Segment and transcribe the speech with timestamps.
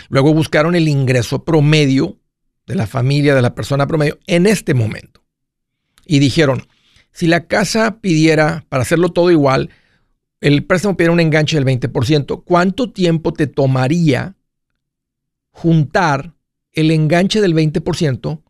[0.08, 2.18] Luego buscaron el ingreso promedio
[2.66, 5.22] de la familia, de la persona promedio en este momento.
[6.04, 6.66] Y dijeron,
[7.16, 9.70] si la casa pidiera, para hacerlo todo igual,
[10.42, 14.36] el préstamo pidiera un enganche del 20%, ¿cuánto tiempo te tomaría
[15.50, 16.34] juntar
[16.72, 18.42] el enganche del 20%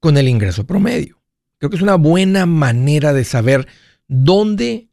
[0.00, 1.22] con el ingreso promedio?
[1.58, 3.68] Creo que es una buena manera de saber
[4.08, 4.88] dónde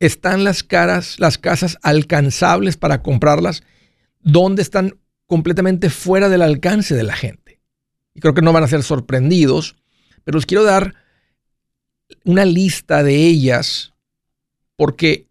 [0.00, 3.62] están las caras, las casas alcanzables para comprarlas,
[4.22, 7.60] dónde están completamente fuera del alcance de la gente.
[8.12, 9.76] Y creo que no van a ser sorprendidos,
[10.24, 11.00] pero les quiero dar
[12.24, 13.92] una lista de ellas
[14.76, 15.28] porque,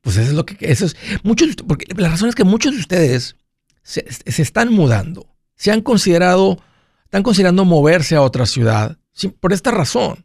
[0.00, 2.80] pues eso es lo que, eso es, muchos, porque la razón es que muchos de
[2.80, 3.36] ustedes
[3.82, 6.58] se, están mudando, se han considerado,
[7.04, 8.98] están considerando moverse a otra ciudad,
[9.40, 10.24] por esta razón,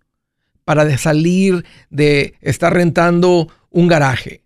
[0.63, 4.43] para salir de estar rentando un garaje,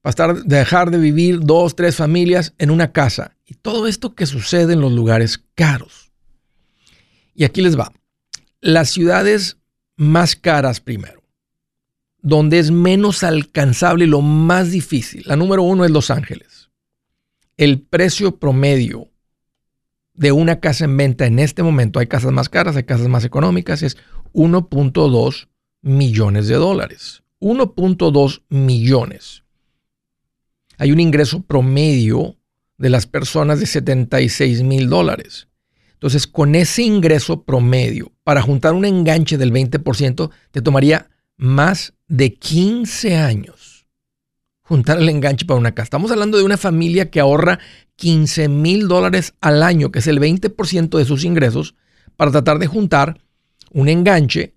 [0.00, 3.36] para estar, dejar de vivir dos, tres familias en una casa.
[3.44, 6.12] Y todo esto que sucede en los lugares caros.
[7.34, 7.92] Y aquí les va.
[8.60, 9.58] Las ciudades
[10.00, 11.22] más caras primero,
[12.22, 15.24] donde es menos alcanzable lo más difícil.
[15.26, 16.70] La número uno es Los Ángeles.
[17.58, 19.10] El precio promedio
[20.14, 23.26] de una casa en venta en este momento, hay casas más caras, hay casas más
[23.26, 23.98] económicas, es
[24.32, 25.48] 1.2
[25.82, 27.22] millones de dólares.
[27.38, 29.44] 1.2 millones.
[30.78, 32.38] Hay un ingreso promedio
[32.78, 35.49] de las personas de 76 mil dólares.
[36.00, 42.32] Entonces, con ese ingreso promedio, para juntar un enganche del 20%, te tomaría más de
[42.32, 43.86] 15 años
[44.62, 45.84] juntar el enganche para una casa.
[45.84, 47.58] Estamos hablando de una familia que ahorra
[47.96, 51.74] 15 mil dólares al año, que es el 20% de sus ingresos,
[52.16, 53.20] para tratar de juntar
[53.70, 54.54] un enganche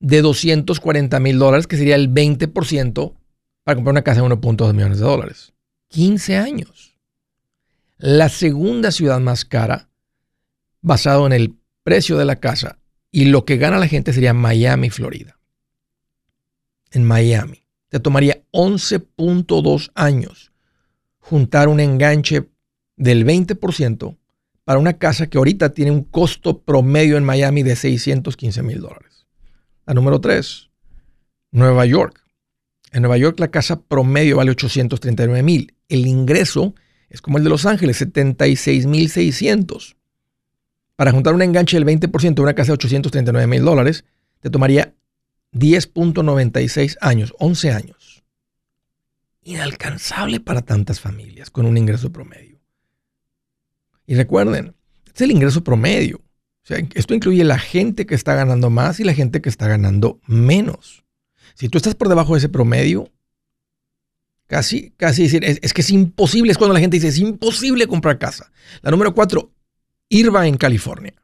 [0.00, 3.14] de 240 mil dólares, que sería el 20%
[3.62, 5.52] para comprar una casa de 1.2 millones de dólares.
[5.88, 6.96] 15 años.
[7.98, 9.90] La segunda ciudad más cara
[10.82, 12.78] basado en el precio de la casa
[13.10, 15.38] y lo que gana la gente sería Miami, Florida.
[16.90, 17.62] En Miami.
[17.88, 20.52] Te tomaría 11.2 años
[21.18, 22.48] juntar un enganche
[22.96, 24.16] del 20%
[24.64, 29.26] para una casa que ahorita tiene un costo promedio en Miami de 615 mil dólares.
[29.86, 30.70] La número 3,
[31.50, 32.20] Nueva York.
[32.92, 35.74] En Nueva York la casa promedio vale 839 mil.
[35.88, 36.74] El ingreso
[37.08, 39.96] es como el de Los Ángeles, 76 mil 600.
[41.02, 44.04] Para juntar un enganche del 20% de una casa de 839 mil dólares,
[44.38, 44.94] te tomaría
[45.52, 48.22] 10.96 años, 11 años.
[49.42, 52.60] Inalcanzable para tantas familias con un ingreso promedio.
[54.06, 54.76] Y recuerden,
[55.12, 56.18] es el ingreso promedio.
[56.18, 59.66] O sea, esto incluye la gente que está ganando más y la gente que está
[59.66, 61.04] ganando menos.
[61.54, 63.10] Si tú estás por debajo de ese promedio,
[64.46, 67.88] casi, casi decir, es, es que es imposible, es cuando la gente dice, es imposible
[67.88, 68.52] comprar casa.
[68.82, 69.51] La número cuatro,
[70.12, 71.14] Irva en California,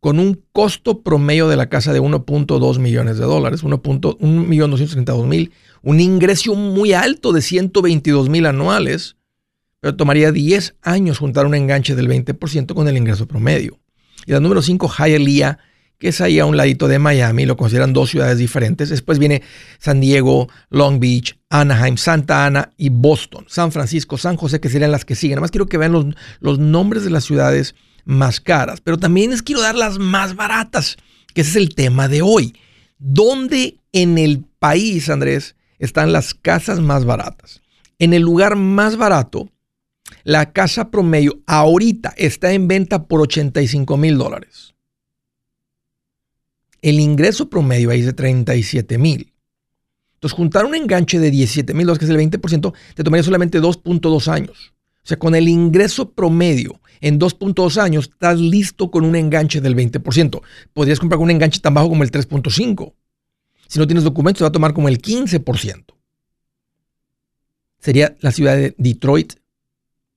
[0.00, 5.50] con un costo promedio de la casa de 1.2 millones de dólares, 1.232.000,
[5.80, 9.16] un ingreso muy alto de 122 mil anuales,
[9.80, 13.78] pero tomaría 10 años juntar un enganche del 20% con el ingreso promedio.
[14.26, 15.58] Y la número 5, Hialeah,
[16.00, 18.88] que es ahí a un ladito de Miami, lo consideran dos ciudades diferentes.
[18.88, 19.42] Después viene
[19.78, 24.90] San Diego, Long Beach, Anaheim, Santa Ana y Boston, San Francisco, San José, que serían
[24.90, 25.38] las que siguen.
[25.38, 26.06] Además quiero que vean los,
[26.40, 30.96] los nombres de las ciudades más caras, pero también les quiero dar las más baratas,
[31.34, 32.54] que ese es el tema de hoy.
[32.98, 37.62] ¿Dónde en el país, Andrés, están las casas más baratas.
[37.98, 39.48] En el lugar más barato,
[40.24, 44.74] la casa promedio ahorita está en venta por 85 mil dólares.
[46.82, 49.32] El ingreso promedio ahí es de 37 mil.
[50.14, 54.28] Entonces, juntar un enganche de 17 mil que es el 20%, te tomaría solamente 2.2
[54.28, 54.72] años.
[55.02, 59.74] O sea, con el ingreso promedio en 2.2 años, estás listo con un enganche del
[59.74, 60.42] 20%.
[60.74, 62.92] Podrías comprar con un enganche tan bajo como el 3.5.
[63.66, 65.94] Si no tienes documentos, te va a tomar como el 15%.
[67.78, 69.34] Sería la ciudad de Detroit,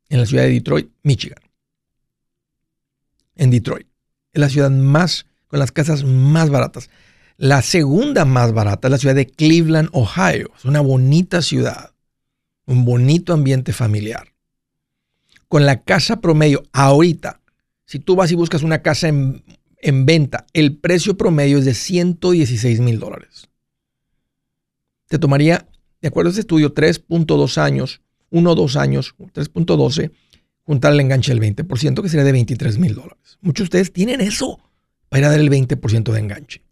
[0.10, 1.40] en la ciudad de Detroit, Michigan.
[3.36, 3.88] En Detroit.
[4.34, 6.90] Es la ciudad más, con las casas más baratas.
[7.38, 10.52] La segunda más barata es la ciudad de Cleveland, Ohio.
[10.58, 11.92] Es una bonita ciudad.
[12.66, 14.34] Un bonito ambiente familiar
[15.54, 17.40] con la casa promedio ahorita,
[17.86, 19.44] si tú vas y buscas una casa en,
[20.04, 23.50] venta, el precio promedio es de 116 mil dólares.
[25.10, 25.68] Te tomaría,
[26.02, 28.02] de acuerdo a este estudio, 3.2 años,
[28.32, 30.10] 1 o 2 años, 3.12,
[30.64, 33.38] juntar el enganche del 20%, que sería de 23 mil dólares.
[33.42, 34.60] Muchos de ustedes tienen eso
[35.14, 36.64] para ir a dar el 20% de enganche.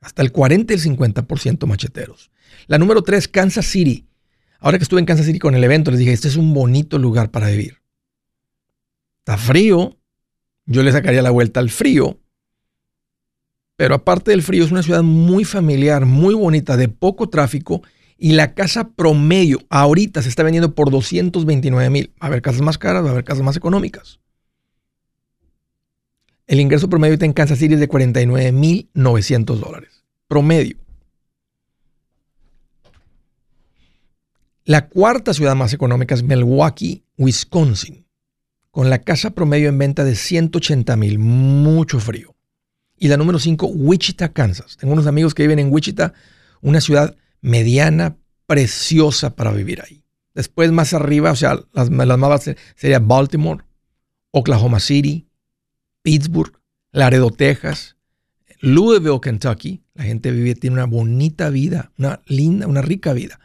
[0.00, 2.30] Hasta el 40 y el 50% macheteros.
[2.68, 4.06] La número 3, Kansas City.
[4.60, 6.96] Ahora que estuve en Kansas City con el evento, les dije, este es un bonito
[6.96, 7.82] lugar para vivir.
[9.18, 9.98] Está frío,
[10.64, 12.18] yo le sacaría la vuelta al frío,
[13.76, 17.82] pero aparte del frío es una ciudad muy familiar, muy bonita, de poco tráfico
[18.16, 22.10] y la casa promedio ahorita se está vendiendo por 229 mil.
[22.14, 24.18] Va a haber casas más caras, va a haber casas más económicas.
[26.48, 30.02] El ingreso promedio en Kansas City es de 49 mil 900 dólares.
[30.26, 30.78] Promedio.
[34.64, 38.06] La cuarta ciudad más económica es Milwaukee, Wisconsin,
[38.70, 42.34] con la casa promedio en venta de 180 mil, mucho frío.
[42.96, 44.78] Y la número 5, Wichita, Kansas.
[44.78, 46.14] Tengo unos amigos que viven en Wichita,
[46.62, 48.16] una ciudad mediana,
[48.46, 50.02] preciosa para vivir ahí.
[50.34, 53.64] Después más arriba, o sea, las, las más sería Baltimore,
[54.30, 55.27] Oklahoma City,
[56.08, 56.58] Pittsburgh,
[56.90, 57.94] Laredo, Texas,
[58.60, 59.82] Louisville, Kentucky.
[59.92, 63.38] La gente vive, tiene una bonita vida, una linda, una rica vida.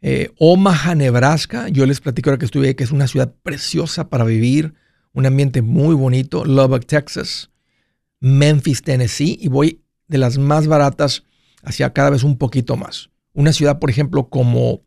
[0.00, 4.08] Eh, Omaha, Nebraska, yo les platico ahora que estuve ahí, que es una ciudad preciosa
[4.08, 4.74] para vivir,
[5.14, 6.44] un ambiente muy bonito.
[6.44, 7.50] Lubbock, Texas,
[8.20, 11.24] Memphis, Tennessee, y voy de las más baratas
[11.64, 13.10] hacia cada vez un poquito más.
[13.32, 14.84] Una ciudad, por ejemplo, como,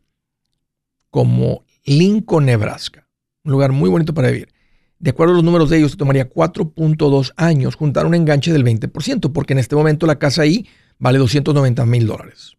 [1.10, 3.06] como Lincoln, Nebraska,
[3.44, 4.48] un lugar muy bonito para vivir.
[4.98, 9.32] De acuerdo a los números de ellos, tomaría 4.2 años juntar un enganche del 20%,
[9.32, 10.66] porque en este momento la casa ahí
[10.98, 12.56] vale 290 mil dólares.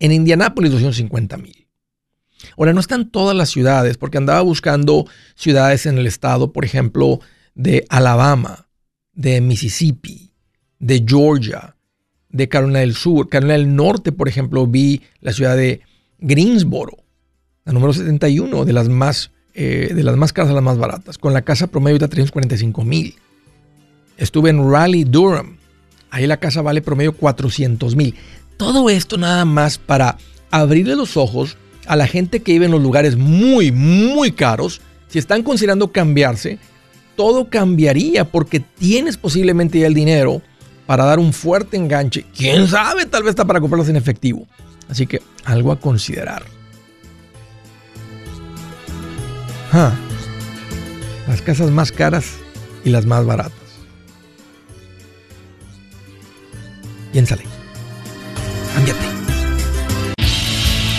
[0.00, 1.68] En Indianápolis, 250 mil.
[2.56, 7.20] Ahora, no están todas las ciudades, porque andaba buscando ciudades en el estado, por ejemplo,
[7.54, 8.68] de Alabama,
[9.12, 10.32] de Mississippi,
[10.78, 11.76] de Georgia,
[12.30, 13.28] de Carolina del Sur.
[13.28, 15.82] Carolina del Norte, por ejemplo, vi la ciudad de
[16.18, 16.96] Greensboro,
[17.64, 19.32] la número 71, de las más,
[19.62, 22.82] eh, de las más caras a las más baratas, con la casa promedio de 345
[22.82, 23.14] mil.
[24.16, 25.58] Estuve en Raleigh, Durham.
[26.10, 28.14] Ahí la casa vale promedio 400 mil.
[28.56, 30.16] Todo esto nada más para
[30.50, 35.18] abrirle los ojos a la gente que vive en los lugares muy, muy caros, si
[35.18, 36.58] están considerando cambiarse,
[37.14, 40.40] todo cambiaría porque tienes posiblemente ya el dinero
[40.86, 42.24] para dar un fuerte enganche.
[42.34, 43.04] ¿Quién sabe?
[43.04, 44.46] Tal vez está para comprarlos en efectivo.
[44.88, 46.44] Así que algo a considerar.
[49.72, 52.26] Las casas más caras
[52.84, 53.52] y las más baratas.
[57.12, 57.42] Piénsale.
[58.74, 59.10] Cámbiate.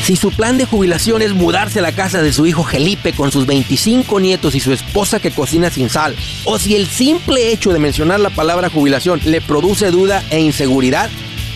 [0.03, 3.31] Si su plan de jubilación es mudarse a la casa de su hijo Felipe con
[3.31, 7.71] sus 25 nietos y su esposa que cocina sin sal, o si el simple hecho
[7.71, 11.09] de mencionar la palabra jubilación le produce duda e inseguridad,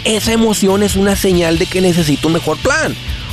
[0.03, 2.95] esa emoción es una señal de que necesita un mejor plan.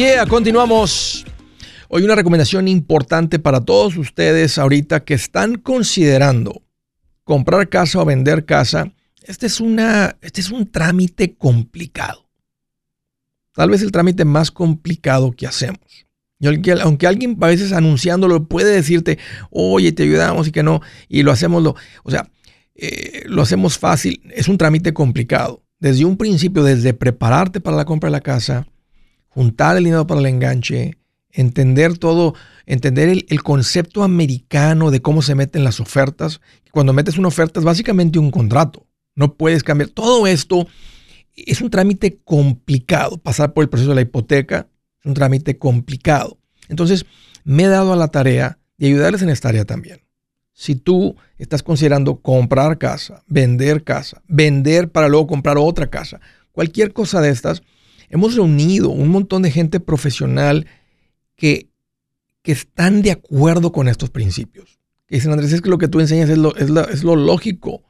[0.00, 1.26] yeah, continuamos.
[1.90, 6.62] Hoy una recomendación importante para todos ustedes ahorita que están considerando
[7.24, 8.90] comprar casa o vender casa.
[9.22, 12.30] Este es, una, este es un trámite complicado.
[13.52, 16.06] Tal vez el trámite más complicado que hacemos.
[16.82, 19.18] Aunque, alguien a veces anunciándolo puede decirte,
[19.50, 20.80] oye, te ayudamos y que no,
[21.10, 22.30] y lo hacemos, lo, o sea,
[22.74, 25.62] eh, lo hacemos fácil, es un trámite complicado.
[25.78, 28.66] Desde un principio, desde prepararte para la compra de la casa,
[29.30, 30.98] juntar el dinero para el enganche,
[31.32, 32.34] entender todo,
[32.66, 36.40] entender el, concepto americano de cómo se meten las ofertas.
[36.72, 38.86] Cuando metes una oferta es básicamente un contrato.
[39.14, 39.90] No puedes cambiar.
[39.90, 40.66] Todo esto
[41.34, 43.18] es un trámite complicado.
[43.18, 44.68] Pasar por el proceso de la hipoteca
[45.00, 46.38] es un trámite complicado.
[46.68, 47.06] Entonces,
[47.44, 50.00] me he dado a la tarea de ayudarles en esta área también.
[50.52, 56.20] Si tú estás considerando comprar casa, vender casa, vender para luego comprar otra casa,
[56.52, 57.62] cualquier cosa de estas,
[58.10, 60.66] hemos reunido un montón de gente profesional
[61.36, 61.70] que,
[62.42, 64.78] que están de acuerdo con estos principios.
[65.06, 67.82] Que dicen, Andrés, es que lo que tú enseñas es lo, es lo lógico.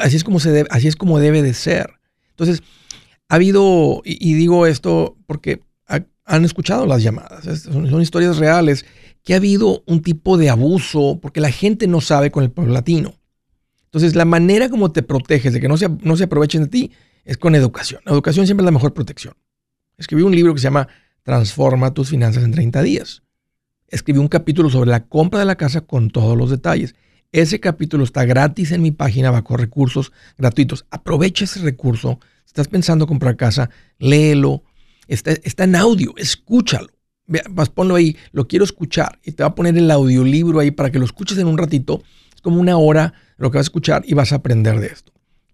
[0.00, 1.90] así, es como se debe, así es como debe de ser.
[2.30, 2.62] Entonces,
[3.28, 5.62] ha habido, y, digo esto porque
[6.24, 8.86] han escuchado las llamadas, son, son, historias reales,
[9.24, 12.72] que ha habido un tipo de abuso porque la gente no sabe con el pueblo
[12.72, 13.14] latino.
[13.86, 16.92] Entonces, la manera como te proteges de que no se, no se aprovechen de ti
[17.24, 18.00] es con educación.
[18.04, 19.34] La educación siempre es la mejor protección.
[20.02, 20.88] Escribí un libro que se llama
[21.22, 23.22] Transforma tus finanzas en 30 días.
[23.86, 26.96] Escribí un capítulo sobre la compra de la casa con todos los detalles.
[27.30, 30.86] Ese capítulo está gratis en mi página bajo recursos gratuitos.
[30.90, 32.18] Aprovecha ese recurso.
[32.44, 34.64] Si estás pensando comprar casa, léelo.
[35.06, 36.88] Está, está en audio, escúchalo.
[37.50, 39.20] Vas, ponlo ahí, lo quiero escuchar.
[39.22, 42.02] Y te va a poner el audiolibro ahí para que lo escuches en un ratito.
[42.34, 45.11] Es como una hora lo que vas a escuchar y vas a aprender de esto.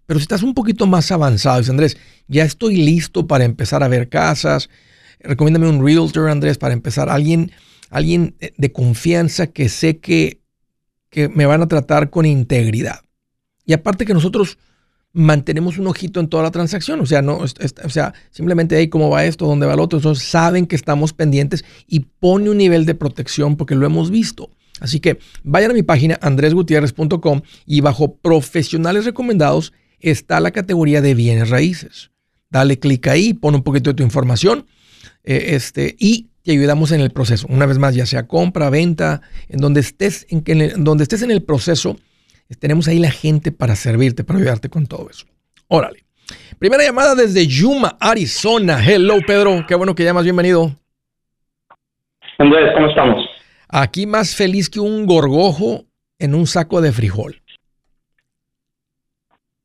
[0.09, 1.95] Pero si estás un poquito más avanzado, dice Andrés,
[2.27, 4.67] ya estoy listo para empezar a ver casas,
[5.19, 7.09] recomiéndame un realtor, Andrés, para empezar.
[7.09, 7.51] Alguien,
[7.91, 10.41] alguien de confianza que sé que,
[11.11, 13.01] que me van a tratar con integridad.
[13.65, 14.57] Y aparte que nosotros
[15.13, 16.99] mantenemos un ojito en toda la transacción.
[17.01, 19.99] O sea, no, o sea, simplemente ahí cómo va esto, dónde va el otro.
[19.99, 24.49] Entonces saben que estamos pendientes y pone un nivel de protección porque lo hemos visto.
[24.79, 31.13] Así que vayan a mi página andresgutierrez.com y bajo profesionales recomendados está la categoría de
[31.13, 32.11] bienes raíces.
[32.49, 34.65] Dale clic ahí, pon un poquito de tu información
[35.23, 37.47] eh, este, y te ayudamos en el proceso.
[37.49, 41.31] Una vez más, ya sea compra, venta, en donde estés en, en donde estés en
[41.31, 41.97] el proceso,
[42.59, 45.25] tenemos ahí la gente para servirte, para ayudarte con todo eso.
[45.67, 46.03] Órale.
[46.57, 48.83] Primera llamada desde Yuma, Arizona.
[48.83, 49.65] Hello, Pedro.
[49.67, 50.23] Qué bueno que llamas.
[50.23, 50.75] Bienvenido.
[52.37, 53.25] Andrés, ¿cómo estamos?
[53.67, 55.85] Aquí más feliz que un gorgojo
[56.17, 57.41] en un saco de frijol.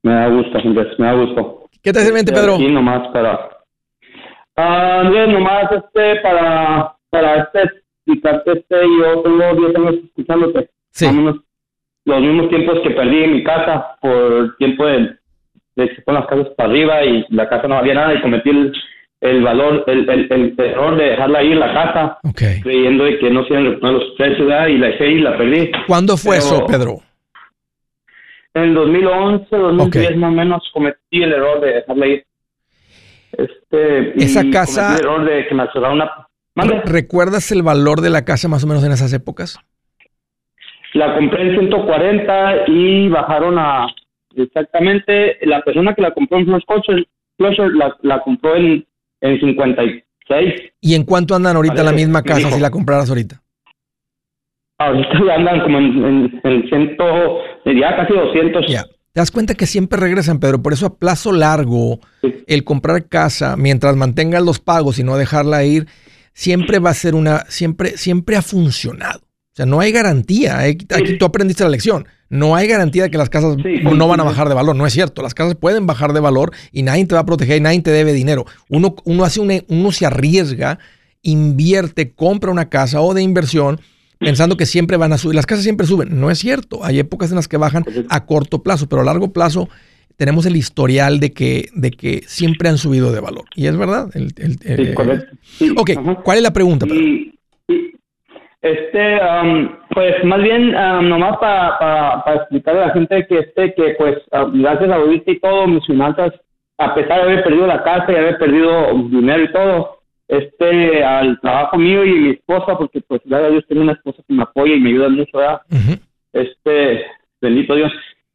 [0.05, 1.65] Me da gusto, Andrés, me da gusto.
[1.83, 2.57] ¿Qué te hace mente, Pedro?
[2.59, 3.49] Sí, nomás para...
[4.55, 10.71] Ah, Andrés, nomás este, para, para este, explicarte este, yo tengo 10 años escuchándote.
[10.91, 11.07] Sí.
[12.05, 15.17] los mismos tiempos que perdí en mi casa por tiempo de,
[15.77, 18.51] de que ponen las casas para arriba y la casa no valía nada y cometí
[18.51, 18.73] el,
[19.23, 22.61] el valor, el, el, el, error de dejarla ahí en la casa, okay.
[22.61, 25.73] creyendo de que no se iban a los precios y la dejé y la perdí.
[25.87, 27.01] ¿Cuándo fue eso, Pedro?
[28.55, 32.27] En 2011, 2010 más o menos cometí el error de dejarla ir.
[33.33, 34.87] Este, Esa casa...
[34.87, 36.29] Cometí el error de que me una...
[36.85, 39.59] ¿Recuerdas el valor de la casa más o menos en esas épocas?
[40.93, 43.89] La compré en 140 y bajaron a...
[44.37, 47.05] Exactamente, la persona que la compró en los coches
[47.37, 48.87] Flusher la, la compró en,
[49.21, 50.05] en 56.
[50.81, 53.44] ¿Y en cuánto andan ahorita la misma casa si la compraras ahorita?
[54.87, 58.67] Ahorita ya andan como en, en, ciento, ya casi 200.
[58.69, 58.85] Ya.
[58.85, 60.61] Te das cuenta que siempre regresan, Pedro.
[60.61, 62.01] Por eso a plazo largo,
[62.49, 65.87] el comprar casa, mientras mantengas los pagos y no dejarla ir,
[66.33, 69.21] siempre va a ser una, siempre, siempre ha funcionado.
[69.21, 70.59] O sea, no hay garantía.
[70.59, 72.09] Aquí tú aprendiste la lección.
[72.29, 74.75] No hay garantía de que las casas no van a bajar de valor.
[74.75, 75.23] No es cierto.
[75.23, 77.93] Las casas pueden bajar de valor y nadie te va a proteger y nadie te
[77.93, 78.47] debe dinero.
[78.69, 80.81] Uno, uno hace uno se arriesga,
[81.23, 83.81] invierte, compra una casa o de inversión
[84.25, 85.35] pensando que siempre van a subir.
[85.35, 86.21] Las casas siempre suben.
[86.21, 86.85] No es cierto.
[86.85, 89.69] Hay épocas en las que bajan a corto plazo, pero a largo plazo
[90.17, 93.45] tenemos el historial de que, de que siempre han subido de valor.
[93.55, 94.11] Y es verdad.
[94.15, 94.95] El, el, eh,
[95.77, 95.91] ok,
[96.23, 96.87] ¿cuál es la pregunta?
[98.63, 99.19] este,
[99.91, 104.17] pues más bien, nomás para explicarle a la gente que este, que pues
[104.55, 106.33] gracias a Audita y todo, mis finanzas,
[106.79, 109.94] a pesar de haber perdido la casa y haber perdido dinero y todo,
[110.29, 114.23] este, al trabajo mío y mi esposa, porque pues gracias a Dios tengo una esposa
[114.27, 115.61] que me apoya y me ayuda mucho, ¿verdad?
[116.33, 117.07] Este,
[117.41, 117.93] bendito Dios.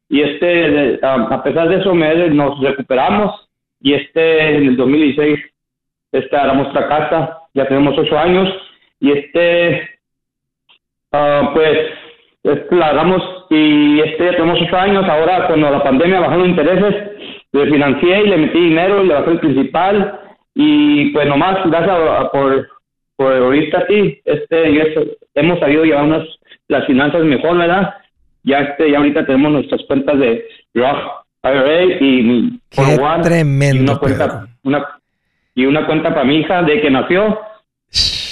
[0.08, 3.48] Y este, a pesar de eso, me, nos recuperamos
[3.80, 5.38] y este, en el 2016,
[6.12, 8.48] este, hará otra casa, ya tenemos ocho años
[8.98, 9.88] y este,
[11.12, 11.78] uh, pues,
[12.42, 16.48] este, la hagamos y este, ya tenemos ocho años, ahora cuando la pandemia bajó los
[16.48, 16.94] intereses,
[17.52, 20.20] le financié y le metí dinero y le bajé el principal
[20.54, 21.98] y pues nomás, gracias
[22.32, 22.68] por,
[23.16, 24.94] por ahorita a ti, este,
[25.34, 27.94] hemos sabido llevarnos las finanzas mejor, ¿verdad?
[28.42, 33.98] Ya este, ya ahorita tenemos nuestras cuentas de Roth IRA y Qué tremendo, y una
[33.98, 34.86] cuenta, una,
[35.54, 37.40] y una cuenta para mi hija de que nació.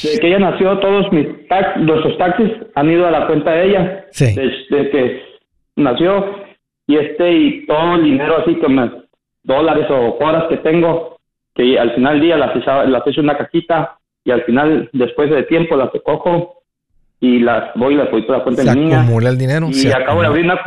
[0.02, 3.66] De que ella nació, todos mis tax, nuestros taxis han ido a la cuenta de
[3.66, 4.06] ella.
[4.12, 4.34] Sí.
[4.34, 5.22] Desde que
[5.76, 6.46] nació.
[6.87, 9.02] Y este, y todo el dinero así como
[9.42, 11.17] dólares o horas que tengo,
[11.58, 12.54] que al final del día las,
[12.88, 16.62] las hecho una cajita y al final, después de tiempo, las cojo
[17.20, 19.02] y las voy y las voy toda la cuenta mi niña.
[19.02, 19.68] acumula el dinero.
[19.72, 20.60] Y acabo de abrir una...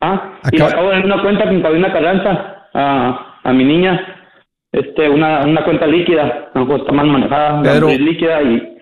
[0.00, 4.30] Ah, y acabo de abrir una cuenta con Carolina Carranza a, a mi niña.
[4.70, 8.78] Este, una, una cuenta líquida, no está mal manejada, Pedro, líquida y...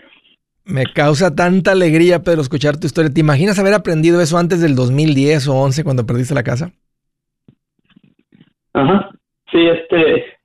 [0.67, 3.11] Me causa tanta alegría, Pedro, escuchar tu historia.
[3.11, 6.73] ¿Te imaginas haber aprendido eso antes del 2010 o 11 cuando perdiste la casa?
[8.75, 9.11] Ajá.
[9.51, 10.40] Sí, este,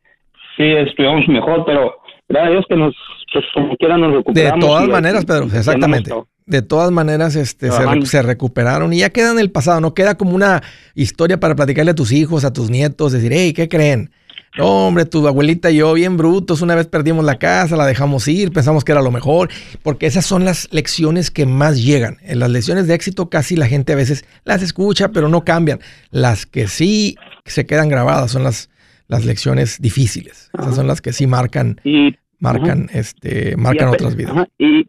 [0.57, 1.95] sí estuvimos mejor, pero
[2.27, 2.95] gracias a Dios que nos,
[3.33, 4.59] pues como quiera nos recuperamos.
[4.59, 6.11] De todas maneras, Pedro, exactamente.
[6.45, 10.15] De todas maneras, este, se, se, recuperaron y ya queda en el pasado, no queda
[10.15, 10.61] como una
[10.93, 14.11] historia para platicarle a tus hijos, a tus nietos, decir, hey, ¿qué creen?
[14.57, 18.25] No, hombre, tu abuelita y yo, bien brutos, una vez perdimos la casa, la dejamos
[18.29, 19.49] ir, pensamos que era lo mejor,
[19.83, 22.17] porque esas son las lecciones que más llegan.
[22.21, 25.79] En las lecciones de éxito casi la gente a veces las escucha, pero no cambian.
[26.09, 28.69] Las que sí se quedan grabadas son las,
[29.07, 30.51] las lecciones difíciles.
[30.57, 34.47] Esas son las que sí marcan, y, marcan, este, marcan otras vidas.
[34.57, 34.87] y,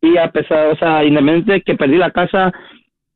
[0.00, 2.52] y a pesar, o sea, independientemente de que perdí la casa,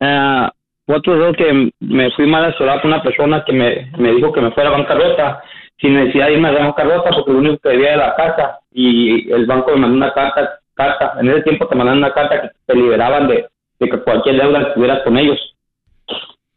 [0.01, 4.33] uh, otro error que me fui mal asesorado con una persona que me, me dijo
[4.33, 5.43] que me fuera a bancarrota
[5.81, 8.59] sin necesidad de irme a la bancarrota porque lo único que debía era la casa
[8.73, 11.15] y el banco me mandó una carta, carta.
[11.21, 13.47] En ese tiempo te mandaban una carta que te liberaban de,
[13.81, 15.54] de que cualquier deuda que tuvieras con ellos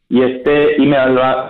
[0.09, 0.97] y este y me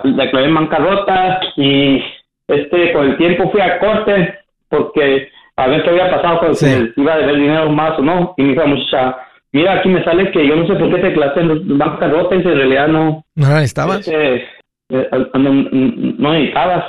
[0.04, 2.02] declaré en bancarrota y
[2.48, 6.66] este con el tiempo fui a corte porque a ver qué había pasado con si
[6.96, 8.34] iba a deber dinero más o no.
[8.36, 9.16] Y me dijo muchacha
[9.52, 12.38] mira aquí me sale que yo no sé por qué te declaraste en bancarrota y
[12.38, 14.36] en realidad no no necesitabas este,
[14.90, 16.84] eh, no, no necesitabas.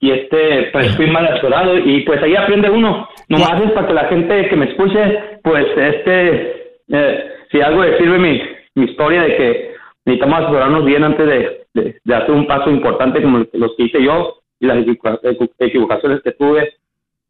[0.00, 3.08] Y este pues fui mal asesorado y pues ahí aprende uno.
[3.28, 7.96] Nomás es para que la gente que me escuche pues este eh, si algo le
[7.96, 8.42] sirve mi,
[8.74, 9.73] mi historia de que
[10.04, 11.66] necesitamos asesorarnos bien antes de,
[12.04, 14.78] de, hacer un paso importante como los que hice yo y las
[15.58, 16.74] equivocaciones que tuve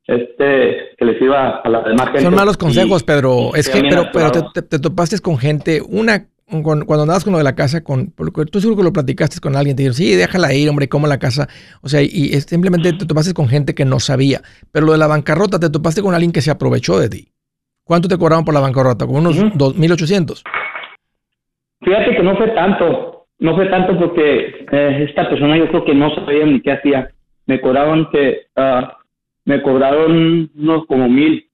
[0.07, 2.23] este que les iba a la demás gente.
[2.23, 3.55] Son malos consejos, Pedro.
[3.55, 6.27] Es que, pero, pero te, te, topaste con gente, una,
[6.63, 9.77] cuando andabas con lo de la casa, con, tú seguro que lo platicaste con alguien,
[9.77, 11.49] te dijeron, sí, déjala ir, hombre, como la casa.
[11.81, 14.43] O sea, y, simplemente te topaste con gente que no sabía.
[14.73, 17.29] Pero lo de la bancarrota, te topaste con alguien que se aprovechó de ti.
[17.85, 19.07] ¿Cuánto te cobraban por la bancarrota?
[19.07, 20.43] ¿Con unos 2.800?
[21.85, 25.95] Fíjate que no fue tanto, no fue tanto porque eh, esta persona yo creo que
[25.95, 27.11] no sabía ni qué hacía.
[27.47, 28.87] Me cobraron que, uh,
[29.45, 31.47] me cobraron unos como mil.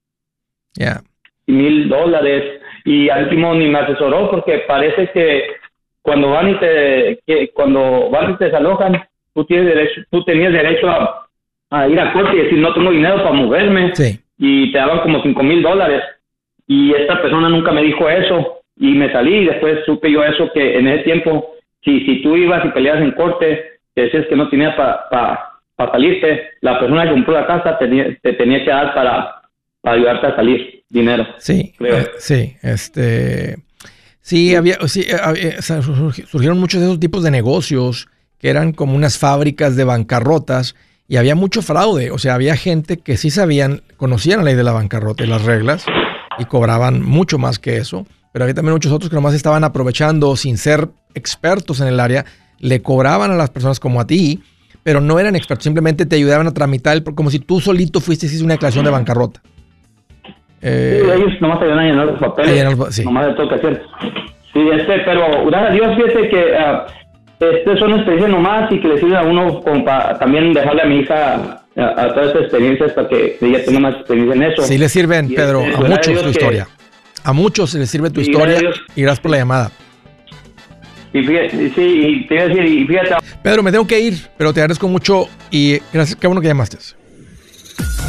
[0.74, 1.00] Ya.
[1.46, 2.60] Mil dólares.
[2.84, 5.56] Y al último ni me asesoró porque parece que
[6.00, 9.02] cuando van y te, que cuando van y te desalojan,
[9.34, 11.28] tú tienes derecho, tú tenías derecho a,
[11.70, 13.94] a ir a corte y decir no tengo dinero para moverme.
[13.96, 14.20] Sí.
[14.38, 16.02] Y te daban como cinco mil dólares.
[16.68, 20.50] Y esta persona nunca me dijo eso y me salí y después supe yo eso
[20.52, 24.34] que en ese tiempo, si, si tú ibas y peleabas en corte, que decías que
[24.34, 28.70] no tenías para para salirte, la persona que compró la casa tenía, te tenía que
[28.70, 29.40] dar para,
[29.82, 31.26] ayudarte a salir dinero.
[31.38, 33.56] Sí, eh, sí, este,
[34.20, 39.18] sí, había, sí, eh, surgieron muchos de esos tipos de negocios que eran como unas
[39.18, 40.76] fábricas de bancarrotas
[41.08, 44.64] y había mucho fraude, o sea, había gente que sí sabían, conocían la ley de
[44.64, 45.86] la bancarrota y las reglas
[46.38, 50.36] y cobraban mucho más que eso, pero había también muchos otros que nomás estaban aprovechando
[50.36, 52.24] sin ser expertos en el área,
[52.58, 54.40] le cobraban a las personas como a ti,
[54.82, 58.26] pero no eran expertos, simplemente te ayudaban a tramitar, el, como si tú solito fuiste
[58.26, 59.40] y una declaración de bancarrota.
[60.62, 63.04] Eh, sí, ellos nomás te ayudan a llenar los papeles, sí.
[63.04, 63.82] nomás de todo que hacer.
[64.52, 66.36] Sí, este, pero gracias a Dios, fíjese que...
[66.36, 67.00] Uh,
[67.40, 69.62] este son experiencias nomás y que le sirve a uno
[70.18, 74.34] también dejarle a mi hija a, todas estas experiencias para que ella tenga más experiencia
[74.34, 74.62] en eso.
[74.62, 76.68] Sí le sirven, Pedro, este, a muchos tu historia.
[77.24, 78.58] A muchos les sirve tu historia
[78.94, 79.70] y gracias por la llamada.
[81.12, 83.16] Y fíjate, sí, y te decir, y fíjate.
[83.42, 86.78] Pedro, me tengo que ir, pero te agradezco mucho y gracias, qué bueno que llamaste.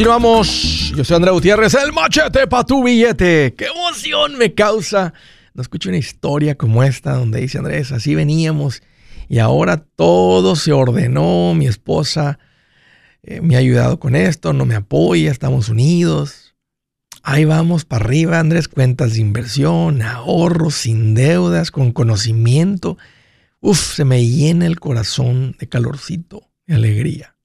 [0.00, 0.94] Continuamos.
[0.96, 3.52] Yo soy Andrea Gutiérrez, el machete para tu billete.
[3.54, 5.12] ¡Qué emoción me causa!
[5.52, 8.82] No escucho una historia como esta donde dice Andrés, así veníamos
[9.28, 11.52] y ahora todo se ordenó.
[11.54, 12.38] Mi esposa
[13.22, 16.54] eh, me ha ayudado con esto, no me apoya, estamos unidos.
[17.22, 22.96] Ahí vamos para arriba, Andrés, cuentas de inversión, ahorros, sin deudas, con conocimiento.
[23.60, 27.36] Uf, se me llena el corazón de calorcito, de alegría.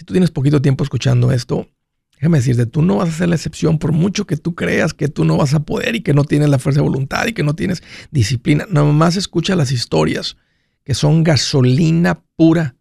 [0.00, 1.68] Si tú tienes poquito tiempo escuchando esto,
[2.14, 5.08] déjame decirte, tú no vas a ser la excepción por mucho que tú creas que
[5.08, 7.42] tú no vas a poder y que no tienes la fuerza de voluntad y que
[7.42, 8.64] no tienes disciplina.
[8.70, 10.38] Nada más escucha las historias
[10.84, 12.76] que son gasolina pura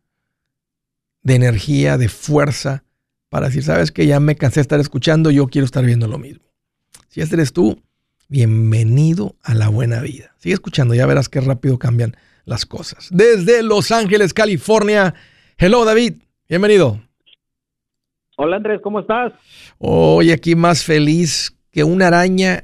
[1.22, 2.86] de energía, de fuerza,
[3.28, 6.20] para decir, sabes que ya me cansé de estar escuchando, yo quiero estar viendo lo
[6.20, 6.46] mismo.
[7.10, 7.84] Si este eres tú,
[8.30, 10.34] bienvenido a la buena vida.
[10.38, 13.10] Sigue escuchando, ya verás qué rápido cambian las cosas.
[13.12, 15.16] Desde Los Ángeles, California.
[15.58, 16.14] Hello, David.
[16.48, 17.09] Bienvenido.
[18.42, 19.34] Hola Andrés, ¿cómo estás?
[19.80, 22.64] Hoy aquí más feliz que una araña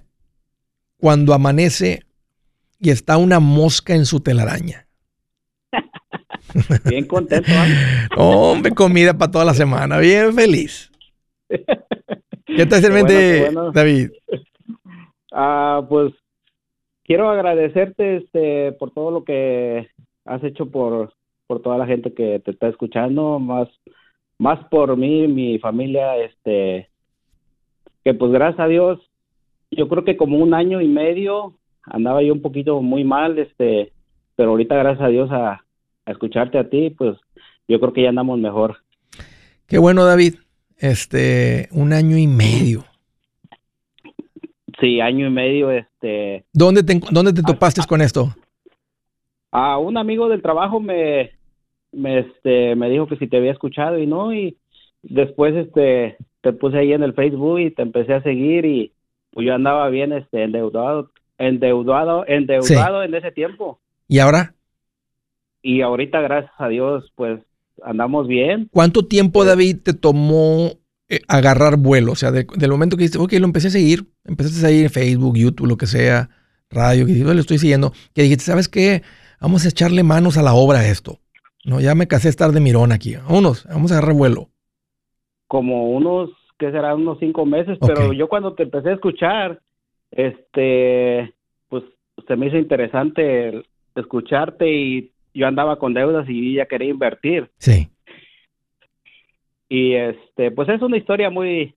[0.95, 2.03] cuando amanece
[2.79, 4.87] y está una mosca en su telaraña.
[6.89, 7.51] bien contento.
[7.51, 8.07] ¿eh?
[8.15, 10.89] Hombre, comida para toda la semana, bien feliz.
[11.49, 14.11] ¿Qué te mente, David?
[15.37, 16.13] Ah, pues
[17.03, 19.89] quiero agradecerte este, por todo lo que
[20.23, 21.11] has hecho por,
[21.47, 23.67] por toda la gente que te está escuchando, más
[24.37, 26.89] más por mí, mi familia, este,
[28.03, 28.99] que pues gracias a Dios,
[29.71, 33.91] yo creo que como un año y medio andaba yo un poquito muy mal, este,
[34.35, 35.61] pero ahorita gracias a Dios a,
[36.05, 37.17] escucharte a ti, pues
[37.67, 38.77] yo creo que ya andamos mejor.
[39.65, 40.35] Qué bueno, David.
[40.77, 42.85] Este, un año y medio.
[44.79, 46.45] Sí, año y medio, este.
[46.53, 48.35] ¿Dónde te, dónde te topaste con esto?
[49.49, 51.31] A un amigo del trabajo me,
[51.95, 54.57] me, este, me dijo que si te había escuchado y no, y
[55.01, 58.91] después este, te puse ahí en el Facebook y te empecé a seguir y
[59.31, 63.79] pues yo andaba bien este, endeudado, endeudado, endeudado en ese tiempo.
[64.07, 64.55] ¿Y ahora?
[65.61, 67.41] Y ahorita, gracias a Dios, pues
[67.83, 68.69] andamos bien.
[68.71, 70.73] ¿Cuánto tiempo, eh, David, te tomó
[71.09, 72.11] eh, agarrar vuelo?
[72.11, 74.91] O sea, del momento que dijiste, ok, lo empecé a seguir, empezaste a seguir en
[74.91, 76.29] Facebook, YouTube, lo que sea,
[76.69, 79.01] radio, que lo estoy siguiendo, que dijiste, ¿sabes qué?
[79.41, 81.19] Vamos a echarle manos a la obra a esto.
[81.65, 83.15] No, ya me casé estar de mirón aquí.
[83.15, 84.49] Vámonos, vamos a agarrar vuelo.
[85.47, 86.93] Como unos, ¿qué será?
[86.93, 89.59] Unos cinco meses, pero yo cuando te empecé a escuchar,
[90.11, 91.33] este,
[91.67, 91.83] pues
[92.27, 93.63] se me hizo interesante
[93.95, 97.49] escucharte y yo andaba con deudas y ya quería invertir.
[97.57, 97.89] Sí.
[99.67, 101.73] Y este, pues es una historia muy,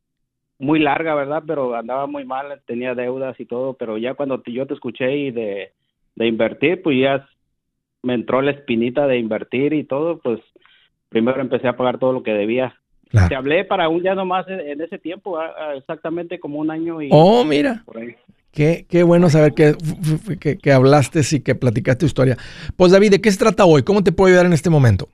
[0.59, 1.43] muy larga, ¿verdad?
[1.47, 5.31] Pero andaba muy mal, tenía deudas y todo, pero ya cuando yo te escuché y
[5.31, 5.73] de,
[6.15, 7.27] de invertir, pues ya
[8.03, 10.41] me entró la espinita de invertir y todo, pues
[11.09, 12.75] primero empecé a pagar todo lo que debía.
[13.29, 15.39] Te hablé para un ya nomás en ese tiempo,
[15.75, 17.09] exactamente como un año y...
[17.11, 17.83] Oh, mira.
[18.53, 19.75] Qué, qué, bueno saber que,
[20.41, 22.37] que, que, hablaste y que platicaste tu historia.
[22.77, 23.83] Pues David, ¿de qué se trata hoy?
[23.83, 25.09] ¿Cómo te puedo ayudar en este momento?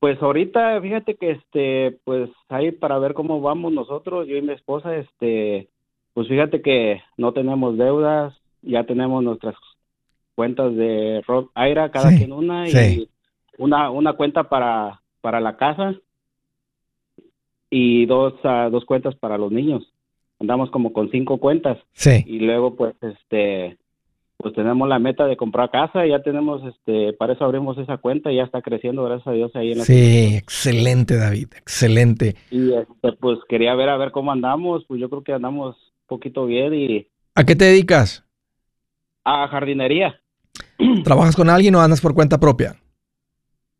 [0.00, 4.54] Pues ahorita, fíjate que este, pues ahí para ver cómo vamos nosotros, yo y mi
[4.54, 5.68] esposa, este,
[6.14, 9.54] pues fíjate que no tenemos deudas, ya tenemos nuestras
[10.34, 13.08] cuentas de Rock Aira, cada quien una, y
[13.58, 15.94] una, una cuenta para, para la casa
[17.70, 19.92] y dos, uh, dos cuentas para los niños.
[20.38, 21.78] Andamos como con cinco cuentas.
[21.92, 22.24] Sí.
[22.26, 23.78] Y luego, pues, este,
[24.38, 28.32] pues tenemos la meta de comprar casa, ya tenemos, este, para eso abrimos esa cuenta
[28.32, 32.36] y ya está creciendo, gracias a Dios ahí en la Sí, excelente David, excelente.
[32.50, 36.06] Y este, pues quería ver a ver cómo andamos, pues yo creo que andamos un
[36.06, 37.06] poquito bien y...
[37.34, 38.24] ¿A qué te dedicas?
[39.24, 40.20] A jardinería.
[41.04, 42.76] ¿Trabajas con alguien o andas por cuenta propia?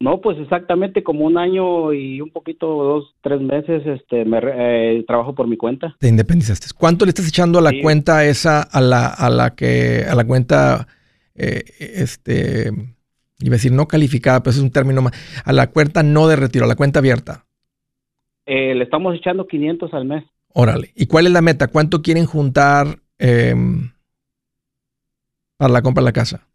[0.03, 5.05] No, pues exactamente como un año y un poquito, dos, tres meses, este, me eh,
[5.07, 5.94] trabajo por mi cuenta.
[5.98, 6.68] Te independizaste.
[6.74, 10.26] ¿Cuánto le estás echando a la cuenta esa, a la, a la que, a la
[10.26, 10.87] cuenta,
[11.35, 12.70] eh, este,
[13.40, 15.12] iba a decir no calificada, pero es un término más,
[15.44, 17.44] a la cuenta no de retiro, a la cuenta abierta?
[18.46, 20.24] Eh, le estamos echando 500 al mes.
[20.55, 20.92] Órale.
[20.94, 21.68] ¿Y cuál es la meta?
[21.68, 23.90] ¿Cuánto quieren juntar em,
[25.61, 26.46] para la compra de la casa?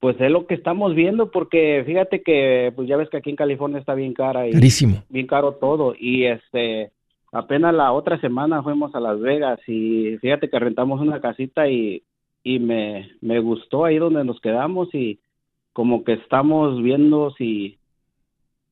[0.00, 3.36] Pues es lo que estamos viendo porque fíjate que pues ya ves que aquí en
[3.36, 5.04] California está bien cara y Carísimo.
[5.08, 6.90] bien caro todo y este
[7.32, 12.02] apenas la otra semana fuimos a Las Vegas y fíjate que rentamos una casita y,
[12.42, 15.20] y me, me gustó ahí donde nos quedamos y
[15.72, 17.78] como que estamos viendo si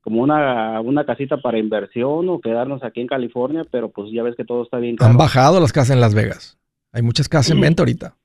[0.03, 4.35] como una, una casita para inversión o quedarnos aquí en California, pero pues ya ves
[4.37, 5.09] que todo está bien caro.
[5.11, 6.59] Han bajado las casas en Las Vegas.
[6.93, 8.17] Hay muchas casas en venta ahorita.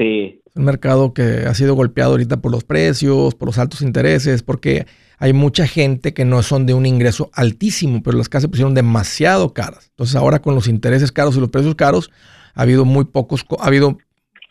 [0.00, 4.42] Es un mercado que ha sido golpeado ahorita por los precios, por los altos intereses,
[4.42, 4.86] porque
[5.18, 8.74] hay mucha gente que no son de un ingreso altísimo, pero las casas se pusieron
[8.74, 9.88] demasiado caras.
[9.90, 12.10] Entonces ahora con los intereses caros y los precios caros,
[12.54, 13.98] ha habido muy pocos, ha habido, o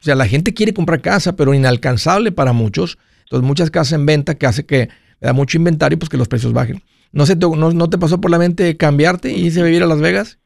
[0.02, 2.98] sea, la gente quiere comprar casa, pero inalcanzable para muchos.
[3.24, 6.54] Entonces muchas casas en venta que hace que da mucho inventario, pues que los precios
[6.54, 6.84] bajen.
[7.12, 9.84] ¿No, se te, no, no te pasó por la mente cambiarte y irse a vivir
[9.84, 10.38] a Las Vegas?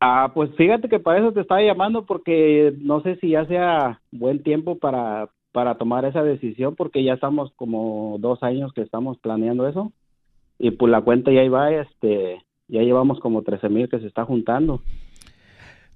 [0.00, 4.00] Ah, pues fíjate que para eso te estaba llamando porque no sé si ya sea
[4.12, 9.18] buen tiempo para, para tomar esa decisión porque ya estamos como dos años que estamos
[9.18, 9.92] planeando eso
[10.58, 14.24] y pues la cuenta ya iba, este, ya llevamos como 13 mil que se está
[14.24, 14.82] juntando.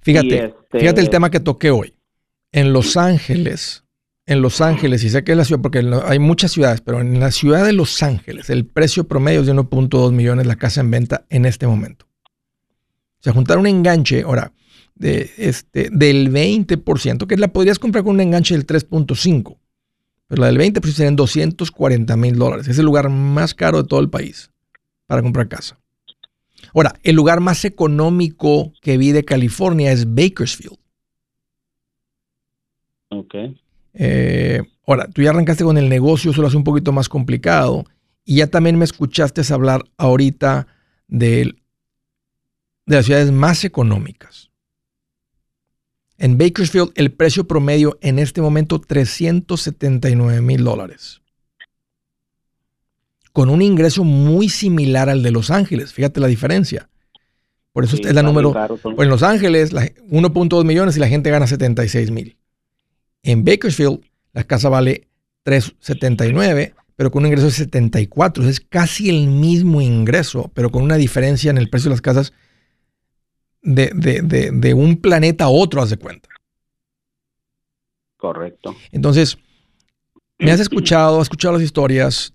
[0.01, 1.95] Fíjate, este fíjate el tema que toqué hoy.
[2.51, 3.85] En Los Ángeles,
[4.27, 7.19] en Los Ángeles, y sé que es la ciudad, porque hay muchas ciudades, pero en
[7.19, 10.91] la ciudad de Los Ángeles, el precio promedio es de 1.2 millones la casa en
[10.91, 12.07] venta en este momento.
[13.23, 14.53] O sea, juntar un enganche, ahora,
[14.97, 19.59] de este, del 20%, que la podrías comprar con un enganche del 3.5%,
[20.27, 22.67] pero la del 20% serían 240 mil dólares.
[22.67, 24.51] Es el lugar más caro de todo el país
[25.07, 25.79] para comprar casa.
[26.75, 30.79] Ahora, el lugar más económico que vi de California es Bakersfield.
[33.11, 33.35] Ok.
[33.95, 37.85] Eh, ahora, tú ya arrancaste con el negocio, eso lo hace un poquito más complicado.
[38.25, 40.67] Y ya también me escuchaste hablar ahorita
[41.07, 41.62] del
[42.87, 44.51] de las ciudades más económicas.
[46.19, 51.21] En Bakersfield, el precio promedio en este momento 379 mil dólares.
[53.33, 55.93] Con un ingreso muy similar al de Los Ángeles.
[55.93, 56.89] Fíjate la diferencia.
[57.73, 58.55] Por eso es la número.
[58.99, 62.37] en Los Ángeles, 1.2 millones y la gente gana 76 mil.
[63.23, 64.01] En Bakersfield,
[64.33, 65.09] la casa vale
[65.45, 68.47] 379, pero con un ingreso de 74.
[68.47, 72.33] Es casi el mismo ingreso, pero con una diferencia en el precio de las casas
[73.63, 76.29] de, un planeta a otro, haz de cuenta.
[78.17, 78.77] Correcto.
[78.91, 79.39] Entonces,
[80.39, 82.35] me has escuchado, has escuchado las historias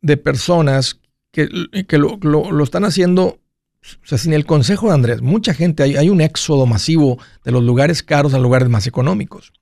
[0.00, 1.00] de personas
[1.32, 1.48] que,
[1.86, 5.22] que lo, lo, están haciendo, o sea, sin el consejo de Andrés.
[5.22, 9.52] Mucha gente, hay, hay un éxodo masivo de los lugares caros a lugares más económicos.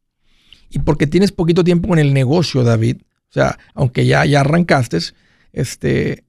[0.71, 4.99] Y porque tienes poquito tiempo con el negocio, David, o sea, aunque ya, ya arrancaste,
[5.53, 6.25] este,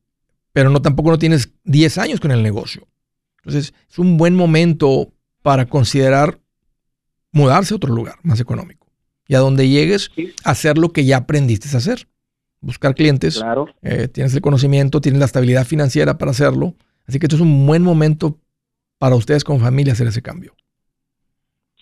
[0.54, 2.88] pero no tampoco no tienes 10 años con el negocio.
[3.48, 6.40] Entonces, es un buen momento para considerar
[7.32, 8.88] mudarse a otro lugar más económico.
[9.26, 10.12] Y a donde llegues,
[10.44, 12.10] hacer lo que ya aprendiste a hacer.
[12.60, 13.38] Buscar clientes.
[13.38, 13.68] Claro.
[13.82, 16.76] Eh, tienes el conocimiento, tienes la estabilidad financiera para hacerlo.
[17.08, 18.38] Así que esto es un buen momento
[18.98, 20.54] para ustedes como familia hacer ese cambio.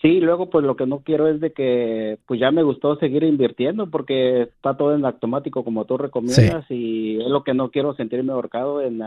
[0.00, 3.24] Sí, luego pues lo que no quiero es de que pues ya me gustó seguir
[3.24, 7.96] invirtiendo porque está todo en automático como tú recomiendas y es lo que no quiero
[7.96, 9.00] sentirme ahorcado en,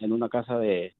[0.00, 0.94] en una casa de,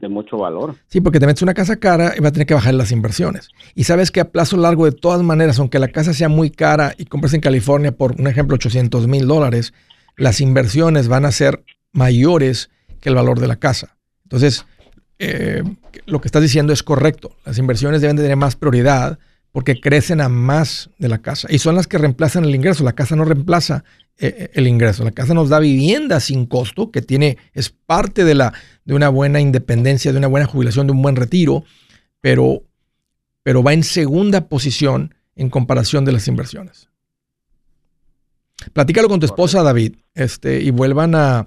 [0.00, 0.76] de mucho valor.
[0.86, 3.50] Sí, porque te metes una casa cara y va a tener que bajar las inversiones.
[3.74, 6.94] Y sabes que a plazo largo, de todas maneras, aunque la casa sea muy cara
[6.98, 9.74] y compres en California por, un ejemplo, 800 mil dólares,
[10.16, 13.96] las inversiones van a ser mayores que el valor de la casa.
[14.24, 14.66] Entonces,
[15.18, 15.62] eh,
[16.06, 17.32] lo que estás diciendo es correcto.
[17.44, 19.18] Las inversiones deben de tener más prioridad
[19.52, 22.84] porque crecen a más de la casa y son las que reemplazan el ingreso.
[22.84, 23.84] La casa no reemplaza
[24.18, 25.04] el ingreso.
[25.04, 28.52] La casa nos da vivienda sin costo, que tiene, es parte de, la,
[28.84, 31.64] de una buena independencia, de una buena jubilación, de un buen retiro,
[32.20, 32.62] pero,
[33.42, 36.88] pero va en segunda posición en comparación de las inversiones.
[38.72, 41.46] Platícalo con tu esposa, David, este, y vuelvan a,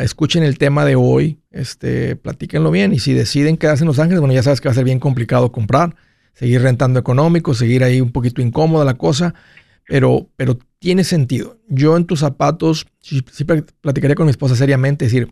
[0.00, 4.20] escuchen el tema de hoy, este, platíquenlo bien, y si deciden quedarse en Los Ángeles,
[4.20, 5.94] bueno, ya sabes que va a ser bien complicado comprar
[6.34, 9.34] seguir rentando económico, seguir ahí un poquito incómoda la cosa,
[9.86, 11.56] pero, pero tiene sentido.
[11.68, 13.22] Yo en tus zapatos, sí,
[13.80, 15.28] platicaría con mi esposa seriamente, decir,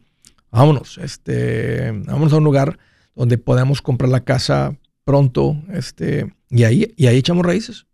[0.50, 2.78] vámonos, este, vámonos a un lugar
[3.14, 7.86] donde podamos comprar la casa pronto, este, y ahí, y ahí echamos raíces.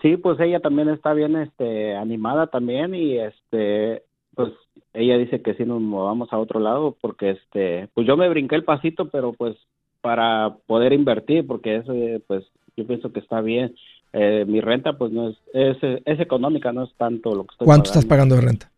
[0.00, 4.02] Sí, pues ella también está bien, este, animada también y este,
[4.34, 4.52] pues
[4.92, 8.56] ella dice que sí nos movamos a otro lado porque este, pues yo me brinqué
[8.56, 9.56] el pasito, pero pues
[10.02, 11.94] para poder invertir, porque eso,
[12.26, 12.44] pues,
[12.76, 13.74] yo pienso que está bien.
[14.12, 17.88] Eh, mi renta, pues, no es, es, económica, no es tanto lo que estoy ¿Cuánto
[17.88, 18.70] estás pagando de renta?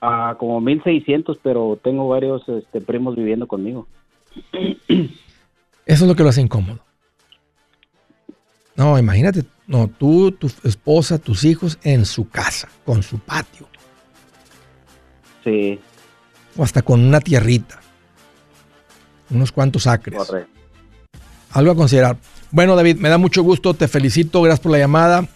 [0.00, 3.86] Ah, como 1.600, pero tengo varios este, primos viviendo conmigo.
[4.92, 5.10] Eso
[5.86, 6.80] es lo que lo hace incómodo.
[8.74, 13.66] No, imagínate, no, tú, tu esposa, tus hijos en su casa, con su patio.
[15.44, 15.78] Sí.
[16.56, 17.82] O hasta con una tierrita
[19.32, 20.20] unos cuantos acres.
[21.52, 22.16] Algo a considerar.
[22.52, 25.26] Bueno, David, me da mucho gusto, te felicito, gracias por la llamada.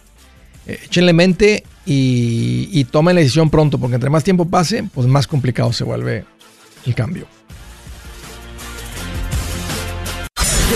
[0.67, 5.07] Eh, échenle mente y, y tomen la decisión pronto, porque entre más tiempo pase, pues
[5.07, 6.25] más complicado se vuelve
[6.85, 7.25] el cambio.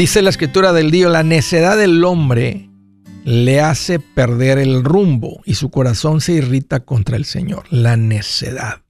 [0.00, 2.70] Dice la escritura del Dios, la necedad del hombre
[3.26, 7.66] le hace perder el rumbo y su corazón se irrita contra el Señor.
[7.70, 8.82] La necedad.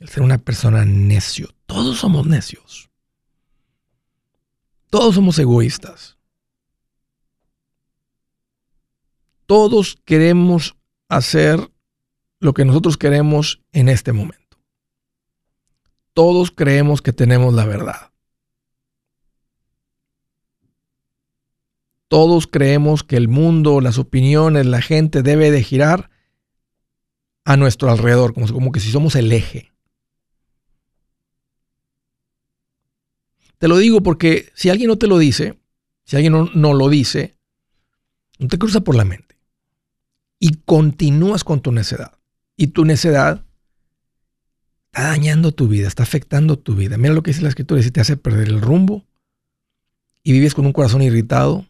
[0.00, 1.50] El ser una persona necio.
[1.66, 2.90] Todos somos necios.
[4.90, 6.18] Todos somos egoístas.
[9.46, 10.74] Todos queremos
[11.08, 11.70] hacer
[12.40, 14.58] lo que nosotros queremos en este momento.
[16.12, 18.13] Todos creemos que tenemos la verdad.
[22.08, 26.10] Todos creemos que el mundo, las opiniones, la gente debe de girar
[27.44, 29.72] a nuestro alrededor, como, como que si somos el eje.
[33.58, 35.58] Te lo digo porque si alguien no te lo dice,
[36.04, 37.36] si alguien no, no lo dice,
[38.38, 39.36] no te cruza por la mente.
[40.38, 42.18] Y continúas con tu necedad.
[42.56, 43.44] Y tu necedad
[44.86, 46.98] está dañando tu vida, está afectando tu vida.
[46.98, 49.04] Mira lo que dice la escritura, si te hace perder el rumbo
[50.22, 51.66] y vives con un corazón irritado,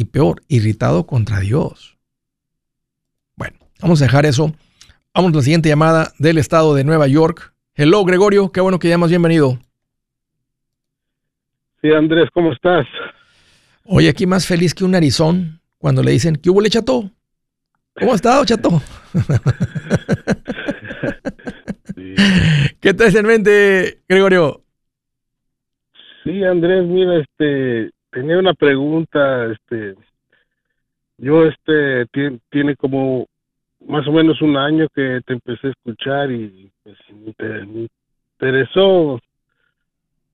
[0.00, 1.98] y peor, irritado contra Dios.
[3.36, 4.54] Bueno, vamos a dejar eso.
[5.14, 7.52] Vamos a la siguiente llamada del estado de Nueva York.
[7.74, 9.58] Hello, Gregorio, qué bueno que llamas, bienvenido.
[11.82, 12.86] Sí, Andrés, ¿cómo estás?
[13.84, 17.10] Oye, aquí más feliz que un narizón cuando le dicen, ¿qué hubo, le chato?
[17.92, 18.80] ¿Cómo has estado, chato?
[22.80, 24.64] ¿Qué traes en mente, Gregorio?
[26.24, 29.94] Sí, Andrés, mira, este, tenía una pregunta, este,
[31.18, 32.06] yo este
[32.50, 33.26] tiene, como
[33.86, 36.96] más o menos un año que te empecé a escuchar y pues
[38.38, 39.20] interesó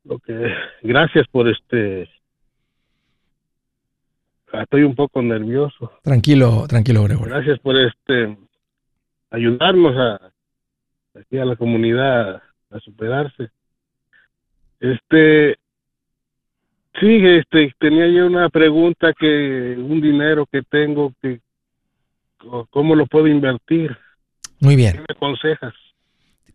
[0.04, 2.08] lo que gracias por este
[4.52, 5.92] ah, estoy un poco nervioso.
[6.02, 7.34] Tranquilo, tranquilo, Gregorio.
[7.34, 8.36] Gracias por este
[9.30, 10.32] ayudarnos a
[11.18, 13.50] aquí a la comunidad a superarse.
[14.80, 15.56] Este
[17.00, 21.40] sí, este tenía yo una pregunta que un dinero que tengo que
[22.70, 23.96] cómo lo puedo invertir.
[24.60, 24.92] Muy bien.
[24.92, 25.74] ¿Qué me aconsejas?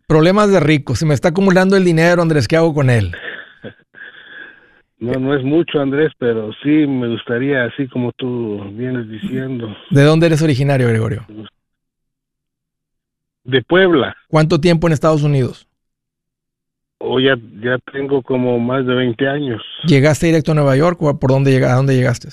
[0.06, 0.94] Problemas de rico.
[0.94, 2.48] Se me está acumulando el dinero, Andrés.
[2.48, 3.14] ¿Qué hago con él?
[4.98, 9.74] No, no es mucho, Andrés, pero sí me gustaría, así como tú vienes diciendo.
[9.90, 11.26] ¿De dónde eres originario, Gregorio?
[13.42, 14.16] De Puebla.
[14.28, 15.66] ¿Cuánto tiempo en Estados Unidos?
[17.04, 19.60] O ya, ya tengo como más de 20 años.
[19.86, 22.28] ¿Llegaste directo a Nueva York o por dónde, a dónde llegaste?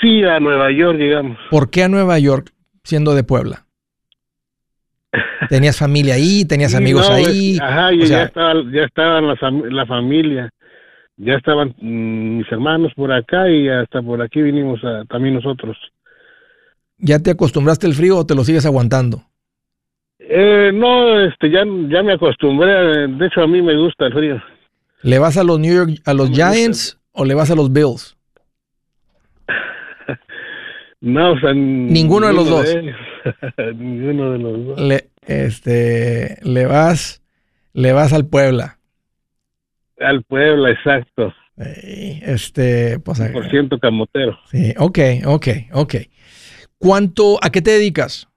[0.00, 1.38] Sí, a Nueva York llegamos.
[1.50, 2.52] ¿Por qué a Nueva York
[2.82, 3.66] siendo de Puebla?
[5.48, 6.44] ¿Tenías familia ahí?
[6.44, 7.54] ¿Tenías Sí, amigos no, ahí?
[7.54, 10.50] es- Ajá, ya, sea, estaba, ya estaban la, fam- la familia.
[11.16, 15.76] Ya estaban mm, mis hermanos por acá y hasta por aquí vinimos a- también nosotros.
[16.98, 19.22] ¿Ya te acostumbraste al frío o te lo sigues aguantando?
[20.32, 23.08] Eh, no, este, ya, ya me acostumbré.
[23.08, 24.40] De hecho, a mí me gusta el frío.
[25.02, 26.30] ¿Le vas a los New York, a los.
[26.30, 28.16] Giants o le vas a los Bills?
[31.02, 32.66] No, o sea, Ninguno de los dos.
[33.74, 34.80] ninguno de los dos.
[34.80, 37.22] Le, este, le vas,
[37.72, 38.78] le vas al Puebla.
[39.98, 41.32] Al Puebla, exacto.
[41.56, 44.38] Este, pues, Por ciento camotero.
[44.50, 45.94] sí, ok, ok, ok.
[46.76, 48.29] ¿Cuánto, a qué te dedicas?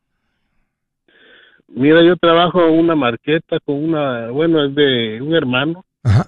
[1.76, 5.84] Mira, yo trabajo en una marqueta con una, bueno, es de un hermano.
[6.04, 6.28] Ajá.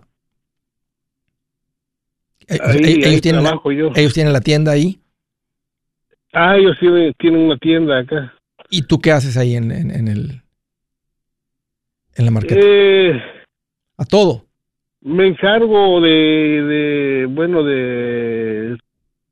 [2.47, 3.91] Eh, Ahí, ellos, ahí tienen la, yo.
[3.95, 4.99] ellos tienen la tienda ahí.
[6.33, 6.87] Ah, ellos sí
[7.17, 8.33] tienen una tienda acá.
[8.69, 10.41] ¿Y tú qué haces ahí en, en- en el
[12.15, 12.59] en la marqueta?
[12.63, 13.21] Eh,
[13.97, 14.45] a todo.
[15.01, 18.77] me encargo de, de, bueno, de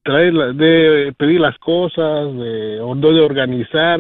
[0.04, 2.34] traer, de pedir las cosas,
[3.12, 4.00] de organizar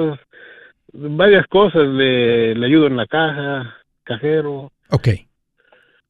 [0.94, 1.82] varias cosas.
[1.98, 5.08] De, le ayudo en la caja, cajero, Ok.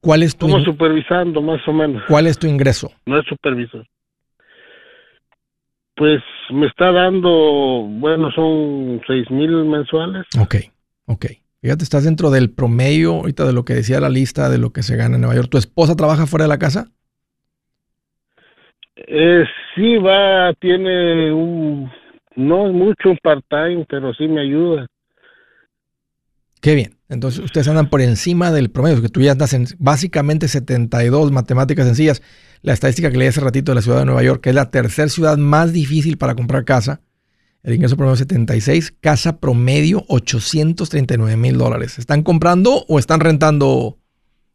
[0.02, 2.04] ¿Cuál es tu in- supervisando más o menos.
[2.10, 2.92] cuál es tu ingreso?
[3.06, 3.86] No es supervisor.
[5.96, 7.30] Pues me está dando,
[7.88, 10.26] bueno, son seis mil mensuales.
[10.42, 10.56] Ok,
[11.06, 11.26] ok.
[11.62, 14.84] Fíjate, estás dentro del promedio ahorita de lo que decía la lista de lo que
[14.84, 15.50] se gana en Nueva York.
[15.50, 16.88] ¿Tu esposa trabaja fuera de la casa?
[18.96, 21.90] Eh, sí va, tiene un,
[22.36, 24.88] no es mucho un part-time, pero sí me ayuda.
[26.62, 26.96] Qué bien.
[27.10, 31.86] Entonces ustedes andan por encima del promedio, que tú ya andas en básicamente 72 matemáticas
[31.86, 32.22] sencillas.
[32.62, 34.72] La estadística que leí hace ratito de la ciudad de Nueva York, que es la
[34.72, 37.02] tercera ciudad más difícil para comprar casa.
[37.64, 42.00] El ingreso promedio es 76, casa promedio 839 mil dólares.
[42.00, 43.98] ¿Están comprando o están rentando,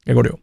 [0.04, 0.40] Gregorio?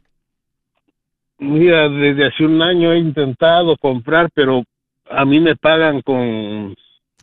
[1.40, 4.64] Mira, desde hace un año he intentado comprar, pero
[5.10, 6.76] a mí me pagan con,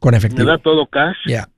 [0.02, 0.48] Con me efectivo.
[0.48, 1.16] da todo cash.
[1.26, 1.48] Ya.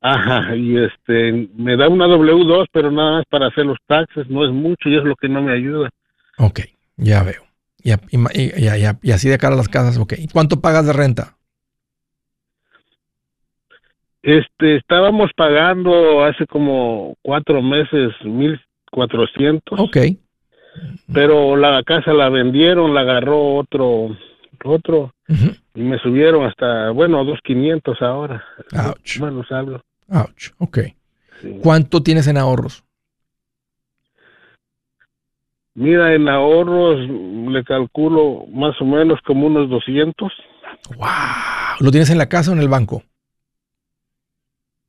[0.00, 4.44] Ajá, y este, me da una W2, pero nada más para hacer los taxes, no
[4.46, 5.90] es mucho y es lo que no me ayuda.
[6.38, 6.60] Ok,
[6.96, 7.42] ya veo.
[7.82, 10.14] Y, y y- así de cara a las casas, ok.
[10.18, 11.36] ¿Y cuánto pagas de renta?
[14.22, 19.96] Este, estábamos pagando hace como cuatro meses mil cuatrocientos, Ok.
[21.12, 24.16] pero la casa la vendieron, la agarró otro,
[24.64, 25.12] otro,
[25.74, 28.42] Y me subieron hasta, bueno, dos quinientos ahora.
[28.72, 29.18] Ouch.
[29.18, 29.80] Bueno, salgo.
[30.08, 30.50] Ouch.
[30.58, 30.78] Ok.
[31.42, 31.58] sí.
[31.62, 32.82] ¿Cuánto tienes en ahorros?
[35.74, 40.32] Mira, en ahorros le calculo más o menos como unos 200.
[40.96, 41.06] ¡Wow!
[41.80, 43.02] ¿Lo tienes en la casa o en el banco?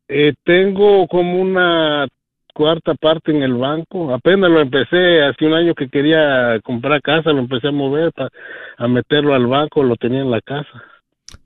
[0.07, 2.07] Eh, tengo como una
[2.59, 4.13] cuarta parte en el banco.
[4.13, 8.29] Apenas lo empecé, hace un año que quería comprar casa, lo empecé a mover para
[8.77, 10.83] a meterlo al banco, lo tenía en la casa.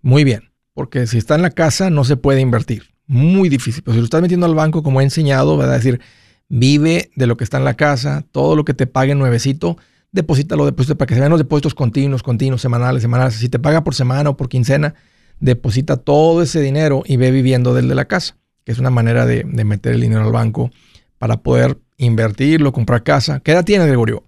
[0.02, 0.50] Muy bien.
[0.74, 2.86] Porque si está en la casa no se puede invertir.
[3.06, 3.84] Muy difícil.
[3.84, 5.76] Pero si lo estás metiendo al banco, como he enseñado, ¿verdad?
[5.76, 6.02] Es decir,
[6.50, 9.78] vive de lo que está en la casa, todo lo que te pague nuevecito,
[10.12, 13.36] deposítalo, deposita para que se vean los depósitos continuos, continuos, semanales, semanales.
[13.36, 14.96] Si te paga por semana o por quincena,
[15.40, 18.36] deposita todo ese dinero y ve viviendo del de la casa,
[18.66, 20.72] que es una manera de, de meter el dinero al banco
[21.18, 23.40] para poder invertirlo, comprar casa.
[23.40, 24.24] ¿Qué edad tienes, Gregorio?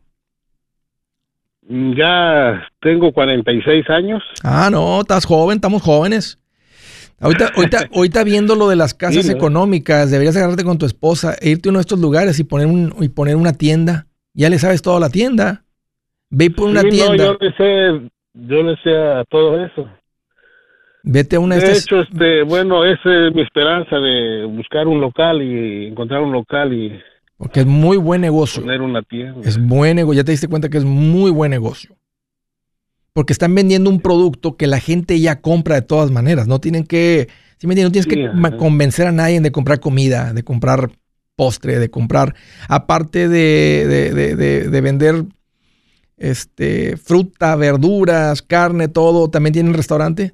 [1.68, 4.22] Ya tengo 46 años.
[4.44, 6.40] Ah, no, estás joven, estamos jóvenes.
[7.20, 9.38] Ahorita, ahorita, ahorita viendo lo de las casas Sí, ¿no?
[9.38, 12.68] económicas, deberías agarrarte con tu esposa e irte a uno de estos lugares y poner,
[12.68, 14.08] un, y poner una tienda.
[14.34, 15.64] Ya le sabes toda la tienda.
[16.30, 17.26] Ve por una Sí, no, tienda.
[17.26, 19.90] yo le sé, yo le sé a todo eso.
[21.08, 21.84] Vete a una de estas.
[21.84, 26.74] hecho, este, bueno, esa es mi esperanza de buscar un local y encontrar un local
[26.74, 27.00] y
[27.38, 28.64] Porque es muy buen negocio.
[28.64, 29.40] Poner una tienda.
[29.48, 30.22] Es buen negocio.
[30.22, 31.96] Ya te diste cuenta que es muy buen negocio.
[33.14, 36.48] Porque están vendiendo un producto que la gente ya compra de todas maneras.
[36.48, 37.28] No tienen que,
[37.58, 38.06] ¿sí me entiendes?
[38.06, 40.90] No tienes que convencer a nadie de comprar comida, de comprar
[41.36, 42.34] postre, de comprar,
[42.68, 45.26] aparte de, de- de- de- de vender
[46.18, 50.34] este, fruta, verduras, carne, todo, también tienen restaurante.